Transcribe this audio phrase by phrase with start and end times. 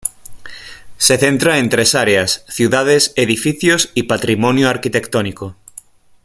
[1.07, 5.57] Se centra en tres áreas: ciudades, edificios y patrimonio arquitectónico.